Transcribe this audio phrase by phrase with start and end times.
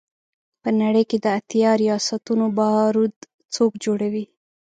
[0.61, 3.13] په نړۍ کې د اتیا ریاستونو بارود
[3.55, 4.25] څوک جوړوي.